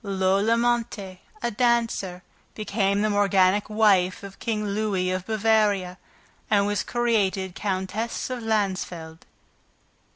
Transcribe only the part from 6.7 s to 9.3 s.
created Countess of Landsfeld.